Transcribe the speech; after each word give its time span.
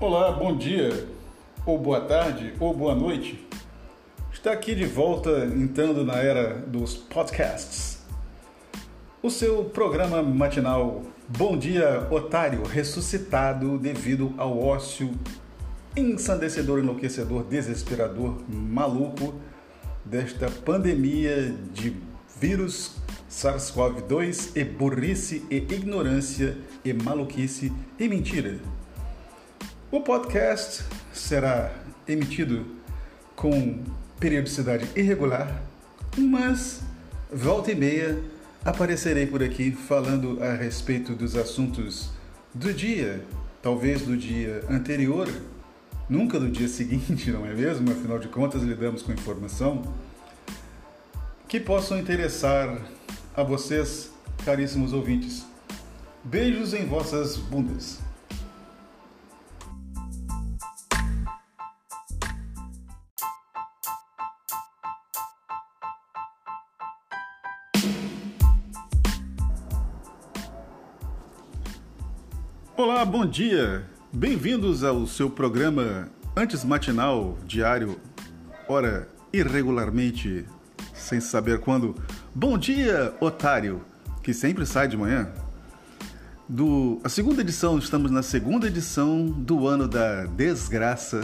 Olá, 0.00 0.30
bom 0.30 0.56
dia, 0.56 1.08
ou 1.66 1.76
boa 1.76 2.00
tarde, 2.00 2.54
ou 2.60 2.72
boa 2.72 2.94
noite. 2.94 3.44
Está 4.32 4.52
aqui 4.52 4.72
de 4.72 4.86
volta, 4.86 5.44
entrando 5.46 6.04
na 6.04 6.18
era 6.18 6.54
dos 6.54 6.94
podcasts. 6.94 7.98
O 9.20 9.28
seu 9.28 9.64
programa 9.64 10.22
matinal 10.22 11.02
Bom 11.28 11.58
Dia 11.58 12.06
Otário, 12.12 12.62
ressuscitado 12.62 13.76
devido 13.76 14.32
ao 14.38 14.56
ócio 14.62 15.10
ensandecedor, 15.96 16.78
enlouquecedor, 16.78 17.42
desesperador, 17.42 18.36
maluco 18.48 19.34
desta 20.04 20.48
pandemia 20.48 21.52
de 21.74 21.96
vírus 22.38 22.98
SARS-CoV-2 23.28 24.56
e 24.56 24.62
burrice 24.62 25.44
e 25.50 25.56
ignorância 25.56 26.56
e 26.84 26.92
maluquice 26.92 27.72
e 27.98 28.08
mentira. 28.08 28.60
O 29.90 30.02
podcast 30.02 30.84
será 31.14 31.72
emitido 32.06 32.66
com 33.34 33.82
periodicidade 34.20 34.86
irregular, 34.94 35.62
mas 36.14 36.82
volta 37.32 37.72
e 37.72 37.74
meia 37.74 38.22
aparecerei 38.62 39.26
por 39.26 39.42
aqui 39.42 39.72
falando 39.72 40.42
a 40.42 40.52
respeito 40.52 41.14
dos 41.14 41.34
assuntos 41.34 42.10
do 42.52 42.70
dia, 42.74 43.24
talvez 43.62 44.02
do 44.02 44.14
dia 44.14 44.62
anterior, 44.68 45.26
nunca 46.06 46.38
do 46.38 46.50
dia 46.50 46.68
seguinte, 46.68 47.30
não 47.30 47.46
é 47.46 47.54
mesmo? 47.54 47.90
Afinal 47.90 48.18
de 48.18 48.28
contas, 48.28 48.62
lidamos 48.62 49.00
com 49.00 49.10
informação 49.10 49.94
que 51.48 51.58
possam 51.58 51.98
interessar 51.98 52.78
a 53.34 53.42
vocês, 53.42 54.10
caríssimos 54.44 54.92
ouvintes. 54.92 55.46
Beijos 56.22 56.74
em 56.74 56.84
vossas 56.84 57.38
bundas. 57.38 58.06
Olá, 72.78 73.04
bom 73.04 73.26
dia! 73.26 73.84
Bem-vindos 74.12 74.84
ao 74.84 75.04
seu 75.04 75.28
programa 75.28 76.08
antes 76.36 76.62
matinal, 76.64 77.36
diário, 77.44 77.98
ora 78.68 79.08
irregularmente, 79.32 80.44
sem 80.94 81.20
saber 81.20 81.58
quando. 81.58 81.96
Bom 82.32 82.56
dia, 82.56 83.12
otário, 83.18 83.82
que 84.22 84.32
sempre 84.32 84.64
sai 84.64 84.86
de 84.86 84.96
manhã. 84.96 85.28
Do 86.48 87.00
a 87.02 87.08
segunda 87.08 87.40
edição, 87.40 87.76
estamos 87.78 88.12
na 88.12 88.22
segunda 88.22 88.68
edição 88.68 89.26
do 89.26 89.66
ano 89.66 89.88
da 89.88 90.26
desgraça. 90.26 91.22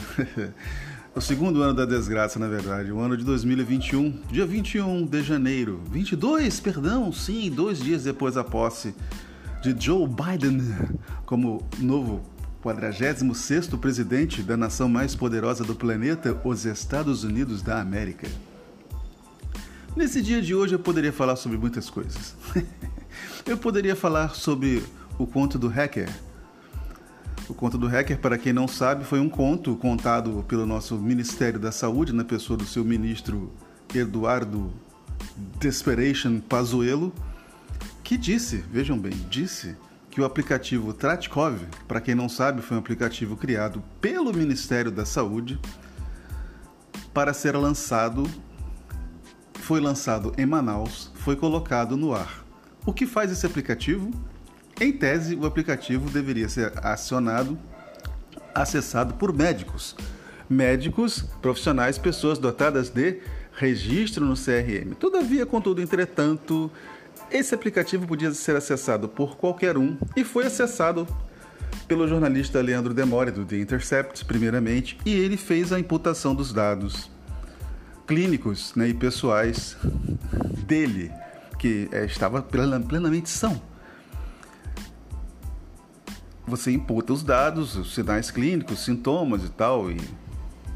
o 1.15 1.21
segundo 1.21 1.63
ano 1.63 1.75
da 1.75 1.85
desgraça, 1.85 2.37
na 2.37 2.49
verdade, 2.49 2.91
o 2.91 2.99
ano 2.99 3.17
de 3.17 3.23
2021, 3.25 4.23
dia 4.29 4.45
21 4.45 5.07
de 5.07 5.23
janeiro, 5.23 5.81
22, 5.89 6.59
perdão, 6.59 7.13
sim, 7.13 7.49
dois 7.49 7.79
dias 7.79 8.03
depois 8.03 8.35
da 8.35 8.43
posse 8.43 8.93
de 9.65 9.75
Joe 9.83 10.07
Biden 10.07 10.61
como 11.25 11.67
novo 11.79 12.21
46º 12.63 13.79
presidente 13.79 14.43
da 14.43 14.59
nação 14.59 14.91
mais 14.91 15.15
poderosa 15.15 15.65
do 15.65 15.75
planeta, 15.75 16.39
os 16.45 16.67
Estados 16.67 17.25
Unidos 17.25 17.63
da 17.63 17.81
América. 17.81 18.29
Nesse 19.97 20.21
dia 20.21 20.43
de 20.43 20.55
hoje 20.55 20.75
eu 20.75 20.79
poderia 20.79 21.15
falar 21.15 21.37
sobre 21.37 21.57
muitas 21.57 21.89
coisas. 21.89 22.37
eu 23.47 23.57
poderia 23.57 23.97
falar 23.97 24.35
sobre 24.35 24.83
o 25.19 25.27
conto 25.27 25.59
do 25.59 25.69
hacker. 25.69 26.11
O 27.49 27.55
conto 27.55 27.79
do 27.79 27.87
hacker, 27.87 28.19
para 28.19 28.37
quem 28.37 28.53
não 28.53 28.69
sabe, 28.69 29.03
foi 29.03 29.19
um 29.19 29.31
conto 29.31 29.77
contado 29.77 30.45
pelo 30.47 30.67
nosso 30.67 30.99
Ministério 30.99 31.59
da 31.59 31.73
Saúde, 31.73 32.13
na 32.13 32.25
pessoa 32.25 32.59
do 32.59 32.67
seu 32.67 32.85
ministro 32.85 33.51
Eduardo 33.95 34.71
Desperation 35.59 36.39
Pazuello, 36.41 37.11
que 38.05 38.19
disse, 38.19 38.59
vejam 38.71 38.99
bem, 38.99 39.15
disse 39.31 39.75
que 40.11 40.21
o 40.21 40.25
aplicativo 40.27 40.93
Tratkov, 40.93 41.59
para 41.89 42.03
quem 42.03 42.15
não 42.15 42.29
sabe, 42.29 42.61
foi 42.61 42.77
um 42.77 42.81
aplicativo 42.81 43.35
criado 43.35 43.83
pelo 44.01 44.33
Ministério 44.33 44.93
da 44.93 45.07
Saúde 45.07 45.59
para 47.15 47.33
ser 47.33 47.57
lançado, 47.57 48.31
foi 49.55 49.81
lançado 49.81 50.35
em 50.37 50.45
Manaus, 50.45 51.11
foi 51.15 51.35
colocado 51.35 51.97
no 51.97 52.15
ar. 52.15 52.45
O 52.85 52.93
que 52.93 53.07
faz 53.07 53.33
esse 53.33 53.47
aplicativo? 53.47 54.11
Em 54.79 54.93
tese, 54.93 55.35
o 55.35 55.47
aplicativo 55.47 56.11
deveria 56.11 56.49
ser 56.49 56.73
acionado, 56.85 57.59
acessado 58.55 59.15
por 59.15 59.33
médicos. 59.33 59.97
Médicos, 60.49 61.23
profissionais, 61.41 61.97
pessoas 61.97 62.39
dotadas 62.39 62.91
de 62.91 63.21
registro 63.55 64.27
no 64.27 64.35
CRM. 64.35 64.95
Todavia, 64.95 65.47
contudo, 65.47 65.81
entretanto, 65.81 66.71
esse 67.35 67.53
aplicativo 67.53 68.07
podia 68.07 68.33
ser 68.33 68.55
acessado 68.55 69.09
por 69.09 69.37
qualquer 69.37 69.77
um 69.77 69.99
e 70.17 70.23
foi 70.23 70.47
acessado 70.47 71.05
pelo 71.89 72.07
jornalista 72.07 72.61
Leandro 72.61 72.95
Demore 72.95 73.33
do 73.33 73.45
The 73.45 73.57
Intercept, 73.57 74.25
primeiramente, 74.25 74.97
e 75.05 75.13
ele 75.13 75.37
fez 75.37 75.73
a 75.73 75.81
imputação 75.81 76.33
dos 76.33 76.53
dados 76.53 77.11
clínicos 78.07 78.73
né, 78.77 78.89
e 78.89 78.95
pessoais 78.95 79.77
dele, 80.65 81.11
que 81.59 81.89
é, 81.91 82.05
estava 82.05 82.41
plenamente 82.41 83.29
são. 83.29 83.61
Você 86.47 86.71
imputa 86.71 87.13
os 87.13 87.25
dados, 87.25 87.75
os 87.77 87.95
sinais 87.95 88.31
clínicos, 88.31 88.85
sintomas 88.85 89.45
e 89.45 89.49
tal, 89.49 89.91
e 89.91 89.99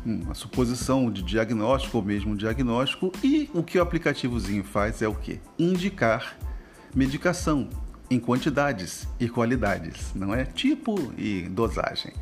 uma 0.04 0.34
suposição 0.34 1.08
de 1.10 1.22
diagnóstico 1.22 1.98
ou 1.98 2.02
mesmo 2.02 2.32
um 2.32 2.36
diagnóstico, 2.36 3.12
e 3.22 3.48
o 3.54 3.62
que 3.62 3.78
o 3.78 3.82
aplicativozinho 3.82 4.64
faz 4.64 5.02
é 5.02 5.06
o 5.08 5.14
que? 5.14 5.40
Indicar 5.56 6.36
medicação 6.94 7.68
em 8.10 8.18
quantidades 8.18 9.06
e 9.20 9.28
qualidades, 9.28 10.12
não 10.14 10.34
é? 10.34 10.44
Tipo 10.44 11.12
e 11.16 11.42
dosagem. 11.42 12.12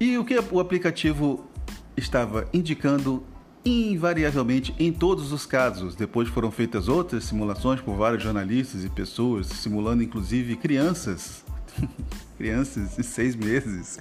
E 0.00 0.16
o 0.16 0.24
que 0.24 0.38
o 0.50 0.60
aplicativo 0.60 1.48
estava 1.96 2.48
indicando 2.52 3.24
invariavelmente 3.64 4.74
em 4.78 4.92
todos 4.92 5.32
os 5.32 5.44
casos. 5.44 5.94
Depois 5.94 6.28
foram 6.28 6.50
feitas 6.50 6.88
outras 6.88 7.24
simulações 7.24 7.80
por 7.80 7.96
vários 7.96 8.22
jornalistas 8.22 8.84
e 8.84 8.88
pessoas, 8.88 9.46
simulando 9.48 10.02
inclusive 10.02 10.56
crianças, 10.56 11.44
crianças 12.38 12.96
de 12.96 13.02
seis 13.02 13.34
meses. 13.34 13.98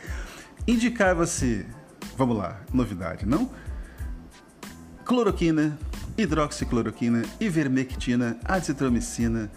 Indicava-se, 0.68 1.66
vamos 2.18 2.38
lá, 2.38 2.62
novidade, 2.74 3.26
não? 3.26 3.50
Cloroquina, 5.04 5.78
hidroxicloroquina, 6.18 7.24
ivermectina, 7.40 8.38
azitromicina, 8.44 9.52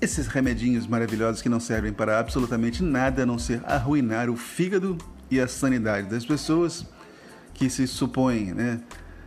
esses 0.00 0.26
remedinhos 0.26 0.86
maravilhosos 0.86 1.42
que 1.42 1.48
não 1.48 1.60
servem 1.60 1.92
para 1.92 2.18
absolutamente 2.18 2.82
nada 2.82 3.22
a 3.22 3.26
não 3.26 3.38
ser 3.38 3.62
arruinar 3.66 4.30
o 4.30 4.36
fígado 4.36 4.96
e 5.30 5.38
a 5.38 5.46
sanidade 5.46 6.08
das 6.08 6.24
pessoas 6.24 6.86
que 7.52 7.68
se 7.68 7.86
supõem 7.86 8.54
né, 8.54 8.80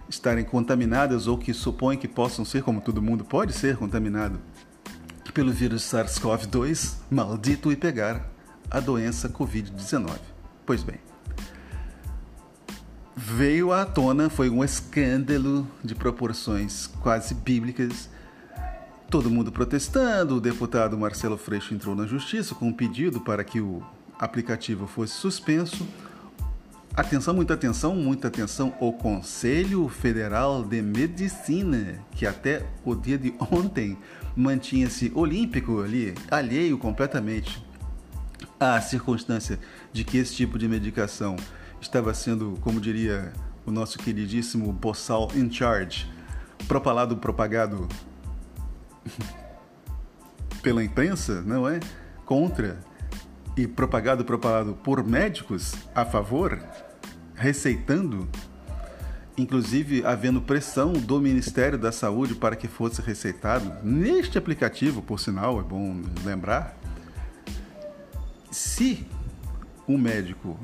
estarem 0.10 0.44
contaminadas 0.44 1.28
ou 1.28 1.38
que 1.38 1.54
supõem 1.54 1.98
que 1.98 2.08
possam 2.08 2.44
ser, 2.44 2.64
como 2.64 2.82
todo 2.82 3.02
mundo 3.02 3.24
pode 3.24 3.54
ser 3.54 3.78
contaminado 3.78 4.40
pelo 5.34 5.52
vírus 5.52 5.84
SARS-CoV-2, 5.84 6.96
maldito 7.10 7.72
e 7.72 7.76
pegar 7.76 8.30
a 8.70 8.80
doença 8.80 9.30
Covid-19. 9.30 10.18
Pois 10.66 10.84
bem, 10.84 11.00
veio 13.24 13.72
à 13.72 13.86
tona, 13.86 14.30
foi 14.30 14.50
um 14.50 14.62
escândalo 14.62 15.66
de 15.82 15.96
proporções 15.96 16.88
quase 17.00 17.34
bíblicas. 17.34 18.10
Todo 19.10 19.30
mundo 19.30 19.50
protestando, 19.50 20.36
o 20.36 20.42
deputado 20.42 20.98
Marcelo 20.98 21.38
Freixo 21.38 21.74
entrou 21.74 21.96
na 21.96 22.06
justiça 22.06 22.54
com 22.54 22.68
um 22.68 22.74
pedido 22.74 23.22
para 23.22 23.42
que 23.44 23.62
o 23.62 23.82
aplicativo 24.20 24.88
fosse 24.88 25.14
suspenso. 25.14 25.88
Atenção, 26.94 27.34
muita 27.34 27.54
atenção, 27.54 27.96
muita 27.96 28.28
atenção. 28.28 28.74
O 28.82 28.92
Conselho 28.92 29.88
Federal 29.88 30.62
de 30.62 30.82
Medicina, 30.82 32.00
que 32.12 32.28
até 32.28 32.66
o 32.84 32.94
dia 32.94 33.18
de 33.18 33.34
ontem 33.40 33.98
mantinha-se 34.36 35.14
olímpico 35.16 35.82
ali, 35.82 36.14
alheio 36.30 36.78
completamente 36.78 37.64
à 38.60 38.82
circunstância 38.82 39.58
de 39.94 40.04
que 40.04 40.18
esse 40.18 40.36
tipo 40.36 40.60
de 40.60 40.68
medicação 40.68 41.38
estava 41.84 42.14
sendo, 42.14 42.58
como 42.62 42.80
diria 42.80 43.32
o 43.66 43.72
nosso 43.72 44.00
queridíssimo 44.00 44.72
Bossal 44.72 45.30
in 45.36 45.52
charge, 45.52 46.10
propalado, 46.68 47.18
propagado 47.18 47.88
pela 50.64 50.84
imprensa, 50.84 51.42
não 51.42 51.68
é? 51.68 51.80
Contra 52.26 52.80
e 53.56 53.68
propagado, 53.68 54.26
propalado 54.26 54.74
por 54.76 55.04
médicos 55.04 55.76
a 55.94 56.06
favor, 56.06 56.60
receitando, 57.36 58.28
inclusive 59.38 60.06
havendo 60.06 60.42
pressão 60.42 60.94
do 60.94 61.20
Ministério 61.20 61.78
da 61.78 61.92
Saúde 61.92 62.34
para 62.34 62.56
que 62.56 62.68
fosse 62.68 63.02
receitado 63.02 63.72
neste 63.84 64.38
aplicativo, 64.38 65.02
por 65.02 65.20
sinal, 65.20 65.60
é 65.60 65.64
bom 65.64 66.02
lembrar. 66.24 66.78
Se 68.50 69.06
um 69.88 69.98
médico 69.98 70.58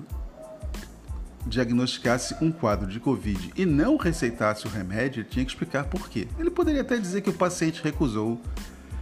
diagnosticasse 1.49 2.35
um 2.41 2.51
quadro 2.51 2.87
de 2.87 2.99
Covid 2.99 3.51
e 3.55 3.65
não 3.65 3.97
receitasse 3.97 4.65
o 4.65 4.69
remédio, 4.69 5.21
ele 5.21 5.29
tinha 5.29 5.43
que 5.43 5.51
explicar 5.51 5.85
por 5.85 6.07
quê. 6.07 6.27
Ele 6.37 6.49
poderia 6.49 6.81
até 6.81 6.97
dizer 6.97 7.21
que 7.21 7.29
o 7.29 7.33
paciente 7.33 7.83
recusou, 7.83 8.39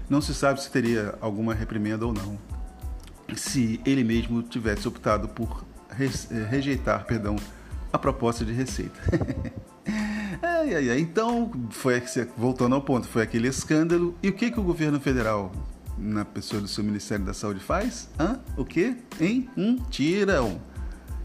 não 0.09 0.21
se 0.21 0.33
sabe 0.33 0.61
se 0.61 0.71
teria 0.71 1.15
alguma 1.21 1.53
reprimenda 1.53 2.05
ou 2.05 2.13
não, 2.13 2.39
se 3.35 3.81
ele 3.85 4.03
mesmo 4.03 4.41
tivesse 4.41 4.87
optado 4.87 5.27
por 5.27 5.65
eh, 5.91 6.47
rejeitar, 6.49 7.05
perdão, 7.05 7.35
a 7.91 7.97
proposta 7.97 8.45
de 8.45 8.53
receita. 8.53 8.99
ai, 10.41 10.75
ai, 10.75 10.89
ai. 10.91 10.99
Então, 10.99 11.51
foi 11.69 12.01
voltando 12.37 12.75
ao 12.75 12.81
ponto, 12.81 13.07
foi 13.07 13.23
aquele 13.23 13.47
escândalo. 13.47 14.15
E 14.23 14.29
o 14.29 14.33
que, 14.33 14.51
que 14.51 14.59
o 14.59 14.63
governo 14.63 14.99
federal, 14.99 15.51
na 15.97 16.23
pessoa 16.23 16.61
do 16.61 16.67
seu 16.67 16.83
Ministério 16.83 17.25
da 17.25 17.33
Saúde, 17.33 17.59
faz? 17.59 18.09
Hã? 18.19 18.39
O 18.55 18.63
quê? 18.63 18.95
Hein? 19.19 19.49
Hum? 19.57 19.77
Tiram. 19.89 20.61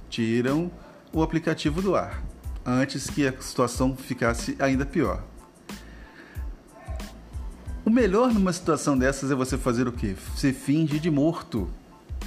Tiram 0.09 0.71
o 1.13 1.23
aplicativo 1.23 1.83
do 1.83 1.95
ar, 1.95 2.23
antes 2.65 3.11
que 3.11 3.27
a 3.27 3.33
situação 3.41 3.95
ficasse 3.97 4.57
ainda 4.59 4.87
pior. 4.87 5.23
O 7.85 7.91
melhor 7.91 8.33
numa 8.33 8.53
situação 8.53 8.97
dessas 8.97 9.31
é 9.31 9.35
você 9.35 9.59
fazer 9.59 9.89
o 9.89 9.93
quê? 9.93 10.15
Você 10.35 10.53
finge 10.53 10.99
de 11.01 11.11
morto, 11.11 11.69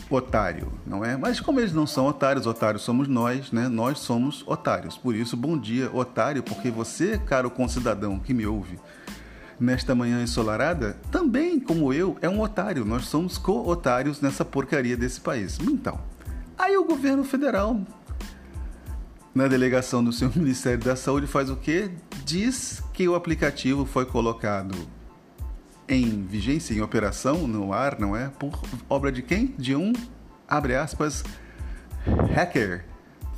otário, 0.10 0.72
não 0.86 1.04
é? 1.04 1.18
Mas 1.18 1.40
como 1.40 1.60
eles 1.60 1.74
não 1.74 1.88
são 1.88 2.06
otários, 2.06 2.46
otários 2.46 2.84
somos 2.84 3.08
nós, 3.08 3.52
né? 3.52 3.68
Nós 3.68 4.00
somos 4.00 4.44
otários. 4.46 4.98
Por 4.98 5.16
isso, 5.16 5.36
bom 5.36 5.58
dia, 5.58 5.90
otário, 5.94 6.44
porque 6.44 6.70
você, 6.70 7.18
caro 7.18 7.50
concidadão 7.50 8.20
que 8.20 8.34
me 8.34 8.46
ouve 8.46 8.78
nesta 9.60 9.96
manhã 9.96 10.22
ensolarada, 10.22 10.98
também, 11.10 11.60
como 11.60 11.94
eu, 11.94 12.18
é 12.22 12.30
um 12.30 12.42
otário. 12.42 12.84
Nós 12.86 13.06
somos 13.06 13.38
co-otários 13.38 14.22
nessa 14.22 14.44
porcaria 14.44 14.98
desse 14.98 15.22
país. 15.22 15.58
Então, 15.60 16.00
aí 16.58 16.78
o 16.78 16.84
governo 16.84 17.24
federal 17.24 17.80
na 19.36 19.50
delegação 19.50 20.02
do 20.02 20.14
seu 20.14 20.32
Ministério 20.34 20.80
da 20.80 20.96
Saúde 20.96 21.28
faz 21.28 21.50
o 21.50 21.58
quê? 21.58 21.92
Diz 22.24 22.82
que 22.94 23.08
o 23.08 23.14
aplicativo 23.14 23.86
foi 23.86 24.06
colocado 24.06 24.74
em 25.88 26.26
vigência, 26.26 26.74
em 26.74 26.82
operação, 26.82 27.46
no 27.46 27.74
ar, 27.74 28.00
não 28.00 28.16
é? 28.16 28.30
Por 28.40 28.60
obra 28.90 29.12
de 29.12 29.22
quem? 29.22 29.54
De 29.60 29.76
um, 29.76 29.92
abre 30.48 30.74
aspas, 30.76 31.24
hacker, 32.34 32.86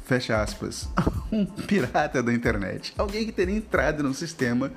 fecha 0.06 0.42
aspas, 0.42 0.88
um 1.32 1.46
pirata 1.46 2.22
da 2.22 2.32
internet. 2.32 2.94
Alguém 2.98 3.26
que 3.26 3.32
teria 3.32 3.58
entrado 3.58 4.04
no 4.04 4.14
sistema 4.14 4.72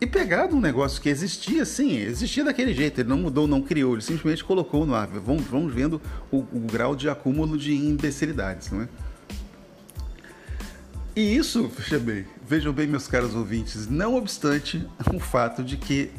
e 0.00 0.06
pegado 0.06 0.54
um 0.54 0.60
negócio 0.60 1.00
que 1.00 1.08
existia, 1.08 1.64
sim, 1.64 1.96
existia 1.96 2.44
daquele 2.44 2.74
jeito, 2.74 3.00
ele 3.00 3.08
não 3.08 3.18
mudou, 3.18 3.48
não 3.48 3.62
criou, 3.62 3.94
ele 3.94 4.02
simplesmente 4.02 4.44
colocou 4.44 4.84
no 4.84 4.94
ar. 4.94 5.08
Vamos, 5.08 5.44
vamos 5.44 5.74
vendo 5.74 6.00
o, 6.30 6.38
o 6.38 6.66
grau 6.70 6.94
de 6.94 7.08
acúmulo 7.08 7.56
de 7.56 7.74
imbecilidades, 7.74 8.70
não 8.70 8.82
é? 8.82 8.88
E 11.16 11.36
isso, 11.36 11.68
veja 11.68 11.98
bem, 12.00 12.26
vejam 12.44 12.72
bem, 12.72 12.88
meus 12.88 13.06
caros 13.06 13.36
ouvintes, 13.36 13.88
não 13.88 14.16
obstante 14.16 14.84
o 15.14 15.20
fato 15.20 15.62
de 15.62 15.76
que 15.76 16.10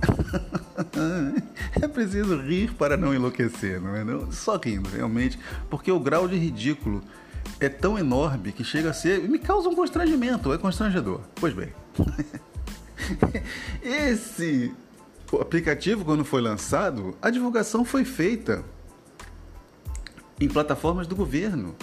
é 1.82 1.86
preciso 1.86 2.38
rir 2.38 2.74
para 2.76 2.96
não 2.96 3.14
enlouquecer, 3.14 3.82
não 3.82 3.94
é? 3.94 4.06
Não, 4.06 4.32
só 4.32 4.56
rindo, 4.56 4.90
realmente, 4.90 5.38
porque 5.70 5.92
o 5.92 6.00
grau 6.00 6.30
de 6.30 6.38
ridículo 6.38 7.04
é 7.60 7.68
tão 7.68 8.00
enorme 8.00 8.54
que 8.54 8.64
chega 8.64 8.92
a 8.92 8.94
ser. 8.94 9.28
me 9.28 9.38
causa 9.38 9.68
um 9.68 9.76
constrangimento, 9.76 10.54
é 10.54 10.58
constrangedor. 10.58 11.20
Pois 11.36 11.54
bem. 11.54 11.74
Esse 13.84 14.74
aplicativo, 15.42 16.06
quando 16.06 16.24
foi 16.24 16.42
lançado, 16.42 17.18
a 17.22 17.30
divulgação 17.30 17.84
foi 17.84 18.06
feita 18.06 18.64
em 20.40 20.48
plataformas 20.48 21.06
do 21.06 21.16
governo 21.18 21.76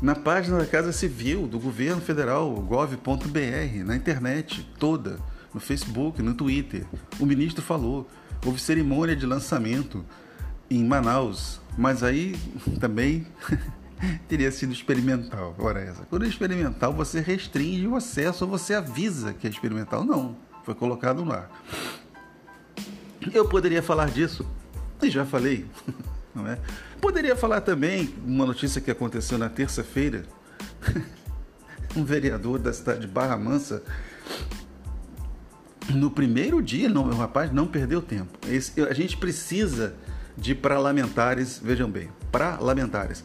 na 0.00 0.14
página 0.14 0.58
da 0.58 0.66
Casa 0.66 0.92
Civil 0.92 1.46
do 1.46 1.58
governo 1.58 2.00
federal, 2.00 2.50
gov.br, 2.50 3.84
na 3.84 3.96
internet 3.96 4.68
toda, 4.78 5.18
no 5.52 5.60
Facebook, 5.60 6.20
no 6.20 6.34
Twitter. 6.34 6.84
O 7.18 7.26
ministro 7.26 7.62
falou, 7.62 8.08
houve 8.44 8.60
cerimônia 8.60 9.14
de 9.16 9.24
lançamento 9.24 10.04
em 10.70 10.84
Manaus, 10.84 11.60
mas 11.78 12.02
aí 12.02 12.36
também 12.80 13.26
teria 14.28 14.50
sido 14.50 14.72
experimental. 14.72 15.54
Ora 15.58 15.80
essa. 15.80 16.04
Quando 16.04 16.24
é 16.24 16.28
experimental, 16.28 16.92
você 16.92 17.20
restringe 17.20 17.86
o 17.86 17.96
acesso 17.96 18.44
ou 18.44 18.50
você 18.50 18.74
avisa 18.74 19.32
que 19.32 19.46
é 19.46 19.50
experimental. 19.50 20.04
Não, 20.04 20.36
foi 20.64 20.74
colocado 20.74 21.30
ar. 21.32 21.50
Eu 23.32 23.48
poderia 23.48 23.82
falar 23.82 24.10
disso, 24.10 24.46
e 25.02 25.08
já 25.08 25.24
falei, 25.24 25.64
não 26.34 26.46
é? 26.46 26.58
Poderia 27.00 27.36
falar 27.36 27.60
também 27.60 28.14
uma 28.24 28.46
notícia 28.46 28.80
que 28.80 28.90
aconteceu 28.90 29.38
na 29.38 29.48
terça-feira. 29.48 30.24
um 31.96 32.04
vereador 32.04 32.58
da 32.58 32.72
cidade 32.72 33.02
de 33.02 33.06
Barra 33.06 33.36
Mansa, 33.36 33.82
no 35.90 36.10
primeiro 36.10 36.60
dia, 36.62 36.88
não, 36.88 37.08
o 37.08 37.14
rapaz 37.14 37.52
não 37.52 37.66
perdeu 37.66 38.02
tempo. 38.02 38.36
Esse, 38.48 38.80
a 38.82 38.92
gente 38.92 39.16
precisa 39.16 39.94
de 40.36 40.54
parlamentares, 40.54 41.60
vejam 41.62 41.88
bem, 41.88 42.10
parlamentares 42.32 43.24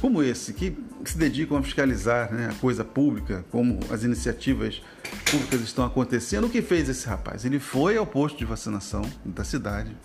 como 0.00 0.22
esse, 0.22 0.52
que 0.52 0.76
se 1.04 1.16
dedicam 1.16 1.58
a 1.58 1.62
fiscalizar 1.62 2.32
né, 2.32 2.48
a 2.50 2.54
coisa 2.54 2.84
pública, 2.84 3.44
como 3.50 3.80
as 3.90 4.04
iniciativas 4.04 4.82
públicas 5.30 5.60
estão 5.62 5.84
acontecendo. 5.84 6.46
O 6.46 6.50
que 6.50 6.62
fez 6.62 6.88
esse 6.88 7.06
rapaz? 7.06 7.44
Ele 7.44 7.58
foi 7.58 7.96
ao 7.96 8.06
posto 8.06 8.38
de 8.38 8.44
vacinação 8.44 9.02
da 9.24 9.44
cidade, 9.44 9.96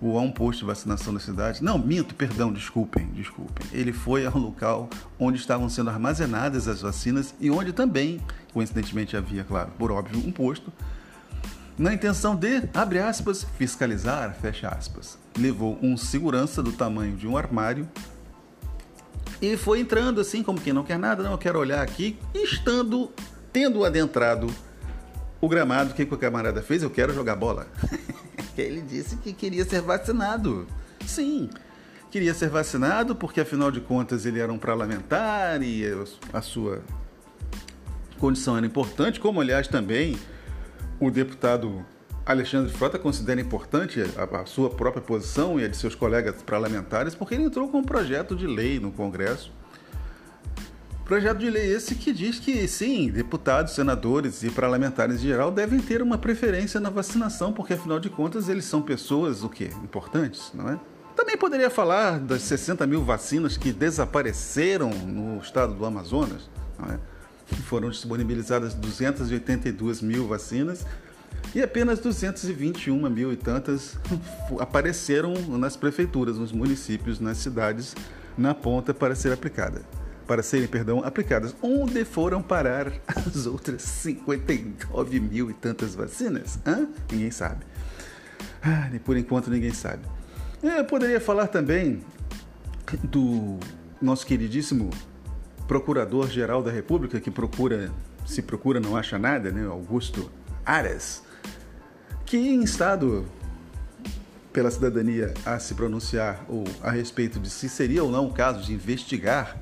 ou 0.00 0.18
a 0.18 0.22
um 0.22 0.30
posto 0.30 0.60
de 0.60 0.64
vacinação 0.66 1.12
da 1.12 1.20
cidade. 1.20 1.62
Não, 1.62 1.78
minto, 1.78 2.14
perdão, 2.14 2.52
desculpem, 2.52 3.06
desculpem. 3.08 3.66
Ele 3.72 3.92
foi 3.92 4.26
ao 4.26 4.36
local 4.36 4.88
onde 5.18 5.38
estavam 5.38 5.68
sendo 5.68 5.90
armazenadas 5.90 6.68
as 6.68 6.82
vacinas 6.82 7.34
e 7.40 7.50
onde 7.50 7.72
também, 7.72 8.20
coincidentemente, 8.52 9.16
havia, 9.16 9.44
claro, 9.44 9.70
por 9.78 9.90
óbvio, 9.90 10.18
um 10.18 10.32
posto, 10.32 10.72
na 11.78 11.92
intenção 11.92 12.34
de, 12.34 12.68
abre 12.72 12.98
aspas, 12.98 13.46
fiscalizar, 13.58 14.34
fecha 14.40 14.68
aspas. 14.68 15.18
Levou 15.38 15.78
um 15.82 15.96
segurança 15.96 16.62
do 16.62 16.72
tamanho 16.72 17.16
de 17.16 17.26
um 17.26 17.36
armário 17.36 17.86
e 19.40 19.56
foi 19.56 19.80
entrando 19.80 20.20
assim, 20.20 20.42
como 20.42 20.60
quem 20.60 20.72
não 20.72 20.82
quer 20.82 20.98
nada, 20.98 21.22
não, 21.22 21.32
eu 21.32 21.38
quero 21.38 21.58
olhar 21.58 21.82
aqui, 21.82 22.18
estando, 22.34 23.10
tendo 23.52 23.84
adentrado 23.84 24.46
o 25.40 25.48
gramado, 25.48 25.90
o 25.90 25.94
que, 25.94 26.06
que 26.06 26.14
o 26.14 26.18
camarada 26.18 26.62
fez? 26.62 26.82
Eu 26.82 26.90
quero 26.90 27.12
jogar 27.12 27.36
bola. 27.36 27.66
Ele 28.62 28.80
disse 28.80 29.16
que 29.16 29.32
queria 29.32 29.64
ser 29.64 29.80
vacinado. 29.82 30.66
Sim, 31.06 31.50
queria 32.10 32.34
ser 32.34 32.48
vacinado 32.48 33.14
porque, 33.14 33.40
afinal 33.40 33.70
de 33.70 33.80
contas, 33.80 34.26
ele 34.26 34.40
era 34.40 34.52
um 34.52 34.58
parlamentar 34.58 35.62
e 35.62 35.84
a 36.32 36.40
sua 36.40 36.82
condição 38.18 38.56
era 38.56 38.66
importante, 38.66 39.20
como, 39.20 39.40
aliás, 39.40 39.68
também 39.68 40.18
o 40.98 41.10
deputado 41.10 41.84
Alexandre 42.24 42.72
Frota 42.72 42.98
considera 42.98 43.40
importante 43.40 44.00
a, 44.00 44.40
a, 44.40 44.46
sua 44.46 44.68
própria 44.68 45.00
posição 45.02 45.60
e 45.60 45.64
a 45.64 45.68
de 45.68 45.76
seus 45.76 45.94
colegas 45.94 46.42
parlamentares, 46.42 47.14
porque 47.14 47.34
ele 47.34 47.44
entrou 47.44 47.68
com 47.68 47.78
um 47.78 47.84
projeto 47.84 48.34
de 48.34 48.48
lei 48.48 48.80
no 48.80 48.90
Congresso. 48.90 49.52
Projeto 51.06 51.38
de 51.38 51.48
lei 51.48 51.72
esse 51.72 51.94
que 51.94 52.12
diz 52.12 52.40
que, 52.40 52.66
sim, 52.66 53.08
deputados, 53.08 53.74
senadores 53.74 54.42
e 54.42 54.50
parlamentares 54.50 55.22
em 55.22 55.28
geral 55.28 55.52
devem 55.52 55.78
ter 55.78 56.02
uma 56.02 56.18
preferência 56.18 56.80
na 56.80 56.90
vacinação, 56.90 57.52
porque 57.52 57.74
afinal 57.74 58.00
de 58.00 58.10
contas 58.10 58.48
eles 58.48 58.64
são 58.64 58.82
pessoas, 58.82 59.44
o 59.44 59.48
quê? 59.48 59.70
Importantes, 59.84 60.50
não 60.52 60.68
é? 60.68 60.80
Também 61.14 61.36
poderia 61.36 61.70
falar 61.70 62.18
das 62.18 62.42
60 62.42 62.84
mil 62.88 63.04
vacinas 63.04 63.56
que 63.56 63.72
desapareceram 63.72 64.90
no 64.90 65.38
estado 65.38 65.74
do 65.74 65.86
Amazonas, 65.86 66.50
não 66.76 66.92
é? 66.92 66.98
Foram 67.68 67.88
disponibilizadas 67.88 68.74
282 68.74 70.02
mil 70.02 70.26
vacinas 70.26 70.84
e 71.54 71.62
apenas 71.62 72.00
221 72.00 73.08
mil 73.08 73.32
e 73.32 73.36
tantas 73.36 73.96
apareceram 74.58 75.34
nas 75.56 75.76
prefeituras, 75.76 76.36
nos 76.36 76.50
municípios, 76.50 77.20
nas 77.20 77.36
cidades, 77.38 77.94
na 78.36 78.52
ponta 78.52 78.92
para 78.92 79.14
ser 79.14 79.32
aplicada 79.32 79.82
para 80.26 80.42
serem, 80.42 80.66
perdão, 80.66 81.02
aplicadas. 81.04 81.54
Onde 81.62 82.04
foram 82.04 82.42
parar 82.42 82.92
as 83.06 83.46
outras 83.46 83.82
59 83.82 85.20
mil 85.20 85.50
e 85.50 85.54
tantas 85.54 85.94
vacinas? 85.94 86.58
Hã? 86.66 86.88
Ninguém 87.10 87.30
sabe. 87.30 87.64
Ah, 88.62 88.90
por 89.04 89.16
enquanto 89.16 89.50
ninguém 89.50 89.72
sabe. 89.72 90.02
Eu 90.62 90.84
poderia 90.84 91.20
falar 91.20 91.46
também 91.46 92.02
do 93.04 93.58
nosso 94.00 94.26
queridíssimo 94.26 94.90
Procurador-Geral 95.68 96.62
da 96.62 96.70
República, 96.70 97.20
que 97.20 97.30
procura, 97.30 97.90
se 98.24 98.42
procura 98.42 98.80
não 98.80 98.96
acha 98.96 99.18
nada, 99.18 99.50
né? 99.50 99.66
Augusto 99.66 100.30
Aras, 100.64 101.22
que 102.24 102.36
instado 102.36 103.26
pela 104.52 104.70
cidadania 104.70 105.34
a 105.44 105.58
se 105.58 105.74
pronunciar 105.74 106.44
ou 106.48 106.64
a 106.82 106.90
respeito 106.90 107.38
de 107.38 107.50
se 107.50 107.68
seria 107.68 108.02
ou 108.02 108.10
não 108.10 108.26
o 108.26 108.32
caso 108.32 108.62
de 108.62 108.72
investigar 108.72 109.56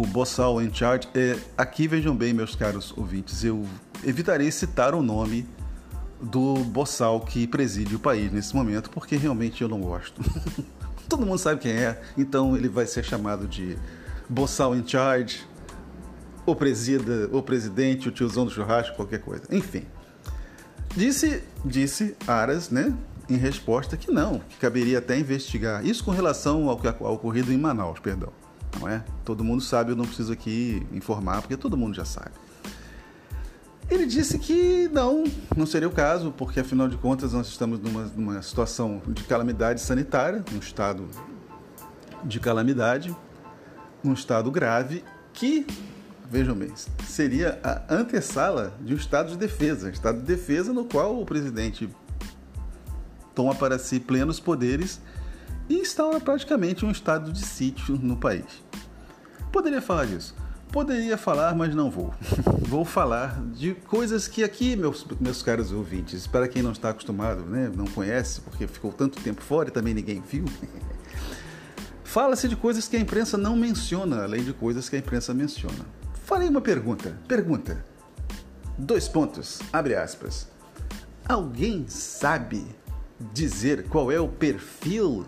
o 0.00 0.06
Bossal 0.06 0.62
em 0.62 0.72
charge. 0.72 1.08
É, 1.14 1.36
aqui 1.56 1.86
vejam 1.86 2.16
bem, 2.16 2.32
meus 2.32 2.54
caros 2.54 2.92
ouvintes, 2.96 3.44
eu 3.44 3.66
evitarei 4.04 4.50
citar 4.50 4.94
o 4.94 5.02
nome 5.02 5.46
do 6.20 6.54
Bossal 6.64 7.20
que 7.20 7.46
preside 7.46 7.94
o 7.94 7.98
país 7.98 8.32
nesse 8.32 8.54
momento, 8.54 8.90
porque 8.90 9.16
realmente 9.16 9.62
eu 9.62 9.68
não 9.68 9.80
gosto. 9.80 10.22
Todo 11.08 11.26
mundo 11.26 11.38
sabe 11.38 11.60
quem 11.60 11.72
é, 11.72 12.00
então 12.16 12.56
ele 12.56 12.68
vai 12.68 12.86
ser 12.86 13.04
chamado 13.04 13.46
de 13.46 13.76
boçal 14.28 14.74
in 14.74 14.86
charge, 14.86 15.46
o 16.46 16.56
presida, 16.56 17.28
o 17.30 17.42
presidente, 17.42 18.08
o 18.08 18.12
tiozão 18.12 18.46
do 18.46 18.50
churrasco, 18.50 18.96
qualquer 18.96 19.20
coisa. 19.20 19.44
Enfim. 19.50 19.84
Disse, 20.96 21.42
disse 21.64 22.16
Aras, 22.26 22.70
né, 22.70 22.94
em 23.28 23.36
resposta 23.36 23.96
que 23.96 24.10
não, 24.10 24.38
que 24.38 24.56
caberia 24.56 24.98
até 24.98 25.18
investigar. 25.18 25.84
Isso 25.84 26.04
com 26.04 26.10
relação 26.10 26.68
ao 26.68 26.78
que 26.78 26.86
ao 26.86 27.14
ocorrido 27.14 27.52
em 27.52 27.58
Manaus, 27.58 27.98
perdão. 27.98 28.32
Não 28.80 28.88
é? 28.88 29.04
Todo 29.24 29.44
mundo 29.44 29.62
sabe, 29.62 29.92
eu 29.92 29.96
não 29.96 30.04
preciso 30.04 30.32
aqui 30.32 30.86
informar, 30.92 31.40
porque 31.40 31.56
todo 31.56 31.76
mundo 31.76 31.94
já 31.94 32.04
sabe. 32.04 32.32
Ele 33.90 34.06
disse 34.06 34.38
que 34.38 34.88
não, 34.92 35.24
não 35.56 35.66
seria 35.66 35.88
o 35.88 35.92
caso, 35.92 36.32
porque 36.32 36.60
afinal 36.60 36.88
de 36.88 36.96
contas 36.96 37.32
nós 37.34 37.46
estamos 37.48 37.78
numa, 37.78 38.04
numa 38.16 38.42
situação 38.42 39.02
de 39.06 39.22
calamidade 39.24 39.80
sanitária, 39.80 40.42
num 40.50 40.58
estado 40.58 41.06
de 42.24 42.40
calamidade, 42.40 43.14
num 44.02 44.14
estado 44.14 44.50
grave, 44.50 45.04
que, 45.32 45.66
vejam 46.30 46.54
bem, 46.54 46.72
seria 47.06 47.60
a 47.62 47.94
antessala 47.94 48.72
de 48.80 48.94
um 48.94 48.96
estado 48.96 49.32
de 49.32 49.36
defesa. 49.36 49.90
Estado 49.90 50.20
de 50.20 50.24
defesa 50.24 50.72
no 50.72 50.84
qual 50.84 51.20
o 51.20 51.26
presidente 51.26 51.88
toma 53.34 53.54
para 53.54 53.78
si 53.78 54.00
plenos 54.00 54.40
poderes 54.40 55.00
e 55.68 55.74
instaura 55.78 56.20
praticamente 56.20 56.84
um 56.84 56.90
estado 56.90 57.32
de 57.32 57.44
sítio 57.44 57.98
no 58.00 58.16
país. 58.16 58.61
Poderia 59.52 59.82
falar 59.82 60.06
disso. 60.06 60.34
Poderia 60.72 61.18
falar, 61.18 61.54
mas 61.54 61.74
não 61.74 61.90
vou. 61.90 62.14
vou 62.66 62.82
falar 62.82 63.38
de 63.52 63.74
coisas 63.74 64.26
que 64.26 64.42
aqui, 64.42 64.74
meus, 64.74 65.06
meus 65.20 65.42
caros 65.42 65.70
ouvintes, 65.70 66.26
para 66.26 66.48
quem 66.48 66.62
não 66.62 66.72
está 66.72 66.88
acostumado, 66.88 67.42
né, 67.42 67.70
não 67.76 67.84
conhece, 67.84 68.40
porque 68.40 68.66
ficou 68.66 68.90
tanto 68.90 69.20
tempo 69.20 69.42
fora 69.42 69.68
e 69.68 69.72
também 69.72 69.92
ninguém 69.92 70.22
viu, 70.22 70.46
fala-se 72.02 72.48
de 72.48 72.56
coisas 72.56 72.88
que 72.88 72.96
a 72.96 73.00
imprensa 73.00 73.36
não 73.36 73.54
menciona, 73.54 74.24
além 74.24 74.42
de 74.42 74.54
coisas 74.54 74.88
que 74.88 74.96
a 74.96 74.98
imprensa 74.98 75.34
menciona. 75.34 75.84
Farei 76.24 76.48
uma 76.48 76.62
pergunta. 76.62 77.18
Pergunta. 77.28 77.84
Dois 78.78 79.06
pontos. 79.06 79.60
Abre 79.70 79.94
aspas. 79.94 80.48
Alguém 81.28 81.86
sabe 81.86 82.64
dizer 83.34 83.84
qual 83.88 84.10
é 84.10 84.18
o 84.18 84.28
perfil 84.28 85.26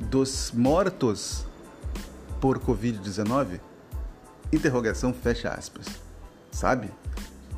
dos 0.00 0.50
mortos 0.52 1.46
por 2.40 2.58
Covid-19? 2.58 3.60
Interrogação 4.52 5.12
fecha 5.12 5.50
aspas. 5.50 5.86
Sabe? 6.50 6.90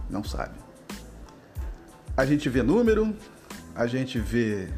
Não 0.08 0.24
sabe. 0.24 0.54
A 2.16 2.24
gente 2.24 2.48
vê 2.48 2.62
número, 2.62 3.14
a 3.74 3.86
gente 3.86 4.18
vê 4.18 4.68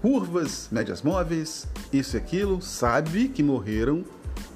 curvas, 0.00 0.68
médias 0.72 1.02
móveis, 1.02 1.66
isso 1.92 2.16
e 2.16 2.18
aquilo, 2.18 2.60
sabe 2.60 3.28
que 3.28 3.42
morreram 3.42 4.04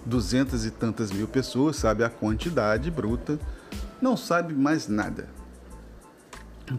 duzentas 0.05 0.65
e 0.65 0.71
tantas 0.71 1.11
mil 1.11 1.27
pessoas, 1.27 1.77
sabe 1.77 2.05
a 2.05 2.11
quantidade 2.11 2.91
bruta, 2.91 3.39
não 4.01 4.17
sabe 4.17 4.55
mais 4.55 4.89
nada. 4.89 5.29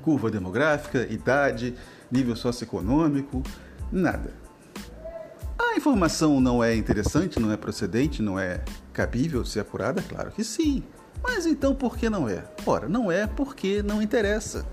Curva 0.01 0.29
demográfica, 0.29 1.07
idade, 1.11 1.75
nível 2.11 2.35
socioeconômico, 2.35 3.43
nada. 3.91 4.44
Informação 5.85 6.41
não 6.41 6.63
é 6.63 6.75
interessante, 6.75 7.39
não 7.39 7.51
é 7.51 7.57
procedente, 7.57 8.19
não 8.19 8.39
é 8.39 8.63
cabível 8.91 9.45
ser 9.45 9.59
apurada? 9.59 10.01
Claro 10.01 10.31
que 10.31 10.43
sim. 10.43 10.83
Mas 11.21 11.45
então 11.45 11.75
por 11.75 11.95
que 11.95 12.09
não 12.09 12.27
é? 12.27 12.43
Ora, 12.65 12.89
não 12.89 13.11
é 13.11 13.27
porque 13.27 13.83
não 13.83 14.01
interessa. 14.01 14.65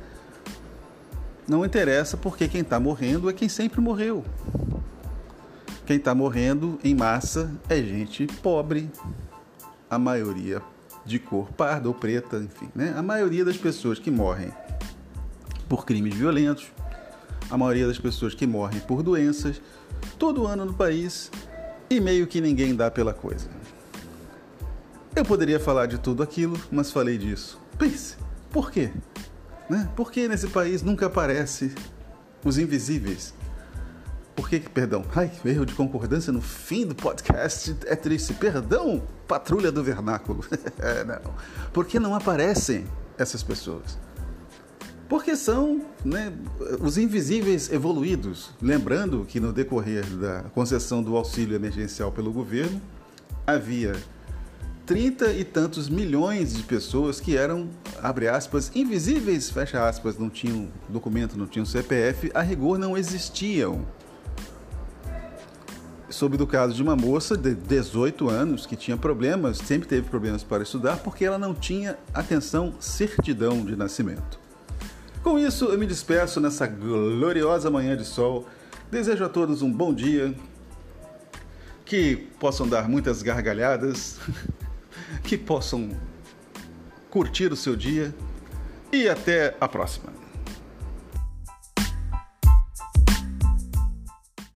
Não 1.47 1.67
interessa 1.67 2.17
porque 2.17 2.49
quem 2.49 2.63
está 2.63 2.81
morrendo 2.81 3.29
é 3.29 3.35
quem 3.35 3.47
sempre 3.47 3.79
morreu. 3.79 4.25
Quem 5.85 5.99
está 5.99 6.15
morrendo 6.15 6.79
em 6.83 6.95
massa 6.95 7.53
é 7.69 7.77
gente 7.83 8.27
pobre, 8.27 8.91
a 9.91 9.99
maioria 9.99 10.63
de 11.05 11.19
cor 11.19 11.53
parda 11.53 11.89
ou 11.89 11.95
preta, 11.95 12.39
enfim, 12.39 12.71
né? 12.75 12.95
A 12.97 13.03
maioria 13.03 13.45
das 13.45 13.59
pessoas 13.59 13.99
que 13.99 14.11
morrem 14.11 14.51
por 15.69 15.85
crimes 15.85 16.15
violentos, 16.15 16.73
a 17.51 17.57
maioria 17.57 17.87
das 17.87 17.99
pessoas 17.99 18.35
que 18.35 18.47
morrem 18.47 18.81
por 18.81 19.03
doenças, 19.03 19.61
todo 20.19 20.47
ano 20.47 20.65
no 20.65 20.75
país 20.75 21.31
e 21.89 22.01
meio 22.01 22.27
que 22.27 22.41
ninguém 22.41 22.75
dá 22.75 22.91
pela 22.91 23.13
coisa. 23.13 23.49
Eu 25.15 25.25
poderia 25.25 25.61
falar 25.61 25.87
de 25.87 25.99
tudo 25.99 26.23
aquilo, 26.23 26.59
mas 26.71 26.91
falei 26.91 27.19
disso. 27.19 27.61
Pense, 27.79 28.17
por 28.51 28.71
quê? 28.71 28.91
Né? 29.69 29.89
Por 29.95 30.11
que 30.11 30.27
nesse 30.27 30.49
país 30.49 30.83
nunca 30.83 31.07
aparece 31.07 31.75
os 32.45 32.57
invisíveis? 32.57 33.35
Por 34.35 34.49
que, 34.49 34.59
perdão, 34.61 35.05
ai, 35.15 35.31
erro 35.45 35.67
de 35.67 35.75
concordância 35.75 36.33
no 36.33 36.41
fim 36.41 36.87
do 36.87 36.95
podcast 36.95 37.77
é 37.85 37.95
triste. 37.95 38.33
Perdão, 38.33 39.03
patrulha 39.29 39.71
do 39.71 39.85
vernáculo. 39.85 40.43
é, 40.81 41.05
não. 41.05 41.35
Por 41.73 41.85
que 41.85 42.01
não 42.01 42.15
aparecem 42.15 42.87
essas 43.19 43.43
pessoas? 43.43 43.99
Porque 45.13 45.37
são 45.37 45.83
né, 46.03 46.33
os 46.81 46.97
invisíveis 46.97 47.71
evoluídos. 47.71 48.49
Lembrando 48.63 49.27
que 49.29 49.39
no 49.39 49.53
decorrer 49.53 50.07
da 50.07 50.45
concessão 50.55 51.03
do 51.03 51.15
auxílio 51.19 51.55
emergencial 51.55 52.11
pelo 52.11 52.33
governo, 52.33 52.81
havia 53.47 53.93
trinta 54.87 55.31
e 55.31 55.45
tantos 55.45 55.91
milhões 55.91 56.55
de 56.55 56.63
pessoas 56.63 57.21
que 57.21 57.37
eram, 57.37 57.69
abre 58.03 58.27
aspas, 58.27 58.73
invisíveis, 58.75 59.51
fecha 59.51 59.87
aspas, 59.87 60.17
não 60.17 60.31
tinham 60.31 60.71
documento, 60.89 61.37
não 61.37 61.47
tinham 61.47 61.67
CPF, 61.67 62.31
a 62.33 62.41
rigor 62.41 62.79
não 62.79 62.97
existiam. 62.97 63.85
Soube 66.09 66.39
do 66.39 66.47
caso 66.47 66.73
de 66.73 66.83
uma 66.83 66.97
moça 66.97 67.37
de 67.37 67.55
18 67.55 68.31
anos 68.31 68.65
que 68.65 68.77
tinha 68.77 68.97
problemas, 68.97 69.59
sempre 69.59 69.87
teve 69.87 70.09
problemas 70.09 70.43
para 70.43 70.63
estudar, 70.63 70.97
porque 71.01 71.23
ela 71.23 71.37
não 71.37 71.53
tinha, 71.53 71.99
atenção, 72.15 72.73
certidão 72.81 73.63
de 73.63 73.77
nascimento. 73.77 74.41
Com 75.23 75.39
isso, 75.39 75.67
eu 75.67 75.79
me 75.79 75.87
despeço 75.87 76.41
nessa 76.41 76.67
gloriosa 76.67 77.71
manhã 77.71 77.97
de 77.97 78.05
sol. 78.05 78.45
Desejo 78.91 79.25
a 79.25 79.29
todos 79.29 79.63
um 79.63 79.73
bom 79.73 79.95
dia, 79.95 80.35
que 81.85 82.17
possam 82.41 82.69
dar 82.69 82.89
muitas 82.89 83.23
gargalhadas, 83.23 84.19
que 85.23 85.39
possam 85.39 85.91
curtir 87.09 87.53
o 87.53 87.57
seu 87.57 87.77
dia 87.77 88.13
e 88.91 89.09
até 89.09 89.57
a 89.61 89.69
próxima. 89.69 90.22